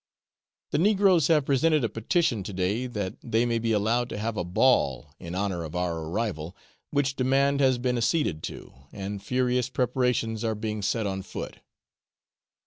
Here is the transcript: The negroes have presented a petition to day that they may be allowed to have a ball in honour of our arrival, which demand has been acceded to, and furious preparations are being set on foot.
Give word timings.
The 0.71 0.79
negroes 0.79 1.27
have 1.27 1.45
presented 1.45 1.83
a 1.83 1.87
petition 1.87 2.41
to 2.45 2.53
day 2.53 2.87
that 2.87 3.17
they 3.21 3.45
may 3.45 3.59
be 3.59 3.71
allowed 3.71 4.09
to 4.09 4.17
have 4.17 4.35
a 4.35 4.43
ball 4.43 5.13
in 5.19 5.35
honour 5.35 5.63
of 5.63 5.75
our 5.75 5.95
arrival, 6.05 6.57
which 6.89 7.15
demand 7.15 7.59
has 7.59 7.77
been 7.77 7.99
acceded 7.99 8.41
to, 8.49 8.73
and 8.91 9.21
furious 9.21 9.69
preparations 9.69 10.43
are 10.43 10.55
being 10.55 10.81
set 10.81 11.05
on 11.05 11.21
foot. 11.21 11.57